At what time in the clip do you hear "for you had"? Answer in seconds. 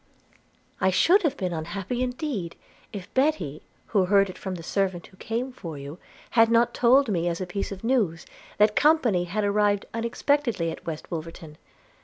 5.51-6.49